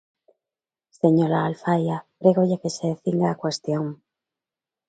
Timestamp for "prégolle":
2.19-2.61